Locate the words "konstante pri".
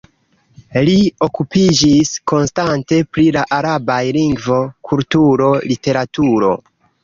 2.33-3.27